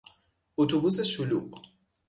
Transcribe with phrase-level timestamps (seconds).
[0.57, 1.55] اتوبوس شلوغ